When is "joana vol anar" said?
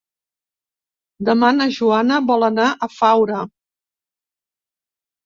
1.75-2.65